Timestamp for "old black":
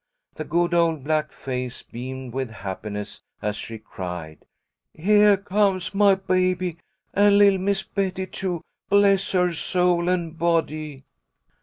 0.73-1.31